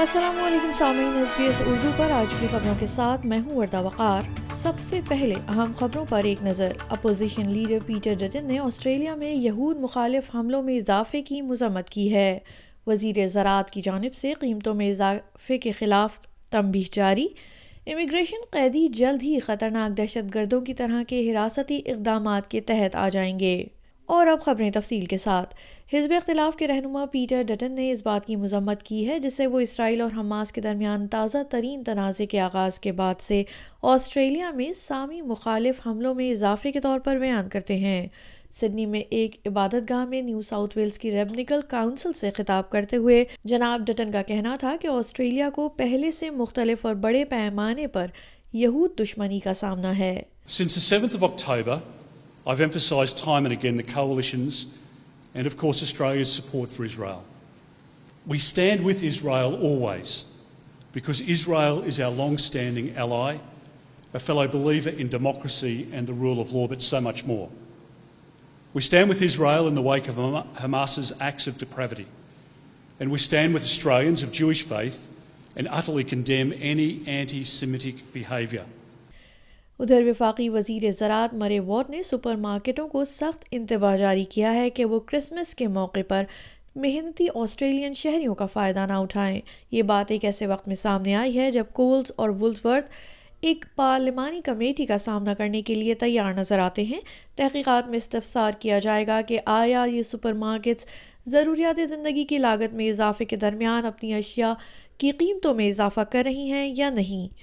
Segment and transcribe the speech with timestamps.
[0.00, 3.56] السلام علیکم سامعین ایس بی ایس اردو پر آج کی خبروں کے ساتھ میں ہوں
[3.56, 8.58] وردہ وقار سب سے پہلے اہم خبروں پر ایک نظر اپوزیشن لیڈر پیٹر ڈٹن نے
[8.58, 12.38] آسٹریلیا میں یہود مخالف حملوں میں اضافے کی مذمت کی ہے
[12.86, 16.18] وزیر زراعت کی جانب سے قیمتوں میں اضافے کے خلاف
[16.52, 17.26] تمبی جاری
[17.92, 23.08] امیگریشن قیدی جلد ہی خطرناک دہشت گردوں کی طرح کے حراستی اقدامات کے تحت آ
[23.18, 23.58] جائیں گے
[24.14, 25.54] اور اب خبریں تفصیل کے ساتھ
[25.92, 29.46] حزب اختلاف کے رہنما پیٹر ڈٹن نے اس بات کی مذمت کی ہے جس سے
[29.46, 33.42] وہ اسرائیل اور حماس کے درمیان تازہ ترین تنازع کے آغاز کے بعد سے
[33.92, 38.06] آسٹریلیا میں سامی مخالف حملوں میں اضافے کے طور پر بیان کرتے ہیں
[38.60, 42.96] سڈنی میں ایک عبادت گاہ میں نیو ساؤتھ ویلز کی ریبنیکل کاؤنسل سے خطاب کرتے
[42.96, 47.86] ہوئے جناب ڈٹن کا کہنا تھا کہ آسٹریلیا کو پہلے سے مختلف اور بڑے پیمانے
[47.94, 48.06] پر
[48.62, 50.16] یہود دشمنی کا سامنا ہے
[50.52, 51.74] Since the 7th of October,
[52.46, 54.66] I've emphasised time and again the coalition's
[55.34, 57.24] and, of course, Australia's support for Israel.
[58.26, 60.30] We stand with Israel always
[60.92, 63.38] because Israel is our long-standing ally,
[64.12, 67.48] a fellow believer in democracy and the rule of law, but so much more.
[68.74, 72.08] We stand with Israel in the wake of Hamas's acts of depravity,
[73.00, 75.08] and we stand with Australians of Jewish faith
[75.56, 78.66] and utterly condemn any anti-Semitic behaviour.
[79.80, 84.68] ادھر وفاقی وزیر زراعت مرے ward نے super مارکیٹوں کو سخت انتباہ جاری کیا ہے
[84.70, 86.24] کہ وہ کرسمس کے موقع پر
[86.82, 89.40] محنتی آسٹریلین شہریوں کا فائدہ نہ اٹھائیں
[89.70, 92.90] یہ بات ایک ایسے وقت میں سامنے آئی ہے جب کولز اور ولزورت
[93.50, 97.00] ایک پارلیمانی کمیٹی کا سامنا کرنے کے لیے تیار نظر آتے ہیں
[97.36, 100.86] تحقیقات میں استفسار کیا جائے گا کہ آیا یہ سپر مارکیٹس
[101.30, 104.52] ضروریات زندگی کی لاگت میں اضافے کے درمیان اپنی اشیاء
[104.98, 107.34] کی قیمتوں میں اضافہ کر رہی ہیں یا نہیں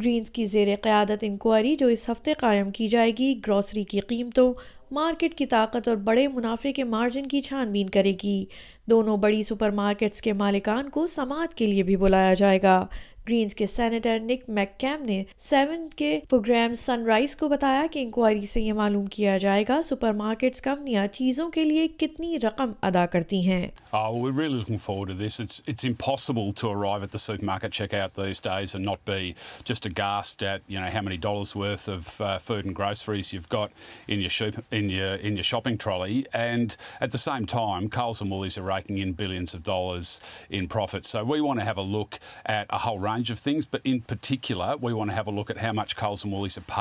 [0.00, 4.52] گرینز کی زیر قیادت انکوائری جو اس ہفتے قائم کی جائے گی گروسری کی قیمتوں
[4.94, 8.44] مارکیٹ کی طاقت اور بڑے منافع کے مارجن کی چھان بین کرے گی
[8.90, 12.84] دونوں بڑی سپر مارکیٹس کے مالکان کو سماعت کے لیے بھی بلایا جائے گا
[13.28, 17.98] گرینز کے سینیٹر نک میک کیم نے سیون کے پروگرام سن رائز کو بتایا کہ
[18.02, 22.72] انکوائری سے یہ معلوم کیا جائے گا سپر مارکیٹس کمپنیاں چیزوں کے لیے کتنی رقم
[22.88, 24.30] ادا کرتی ہیں Oh,
[35.46, 36.16] shopping trolley.
[36.42, 36.74] And
[37.06, 40.12] at the same time, Coles and Woolies are raking in billions of dollars
[40.58, 41.04] in profit.
[41.10, 42.18] So we want to have a look
[42.58, 45.94] at a whole range ٹکا وے ون بہ لے مچ
[46.26, 46.72] موسم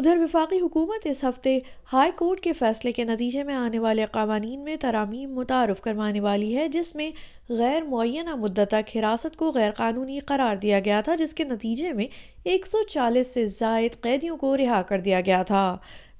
[0.00, 1.58] ادھر وفاقی حکومت اس ہفتے
[1.92, 6.56] ہائی کورٹ کے فیصلے کے نتیجے میں آنے والے قوانین میں ترامیم متعارف کروانے والی
[6.56, 7.10] ہے جس میں
[7.58, 11.92] غیر معینہ مدت تک حراست کو غیر قانونی قرار دیا گیا تھا جس کے نتیجے
[11.98, 12.06] میں
[12.52, 15.62] ایک سو چالیس سے زائد قیدیوں کو رہا کر دیا گیا تھا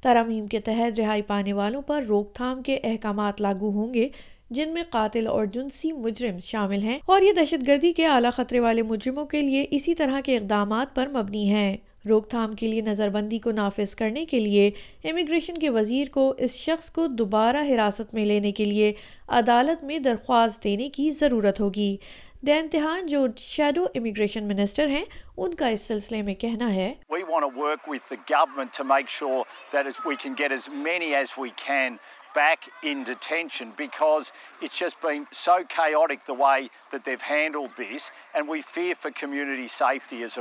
[0.02, 4.08] ترامیم کے تحت رہائی پانے والوں پر روک تھام کے احکامات لاگو ہوں گے
[4.58, 8.60] جن میں قاتل اور جنسی مجرم شامل ہیں اور یہ دہشت گردی کے اعلیٰ خطرے
[8.68, 11.76] والے مجرموں کے لیے اسی طرح کے اقدامات پر مبنی ہیں
[12.08, 14.22] روک تھام کے کے کے لیے لیے نظر بندی کو کو کو نافذ کرنے
[15.10, 16.06] امیگریشن وزیر
[16.42, 18.92] اس شخص دوبارہ حراست میں میں میں لینے کے لیے
[19.38, 21.96] عدالت درخواست دینے کی ضرورت ہوگی
[23.08, 25.04] جو شیڈو امیگریشن منسٹر ہیں
[25.36, 26.92] ان کا اس سلسلے کہنا ہے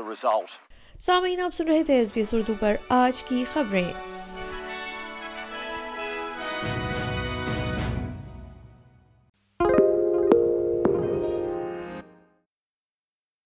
[0.10, 0.60] result.
[1.06, 4.19] سامعین آپ سن رہے تھے ایس اردو پر آج کی خبریں